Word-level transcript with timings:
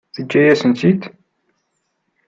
Teǧǧa-yasent-tt-id? 0.15 1.01